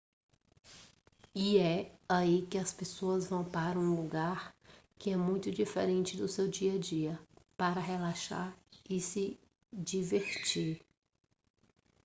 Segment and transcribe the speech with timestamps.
[1.35, 4.51] e é aí que as pessoas vão para um lugar
[4.97, 7.19] que é muito diferente do seu dia a dia
[7.55, 8.57] para relaxar
[8.89, 9.39] e se
[9.71, 10.81] divertir